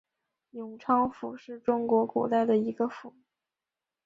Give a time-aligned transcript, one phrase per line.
[0.49, 3.13] 永昌府是中国古代的一个府。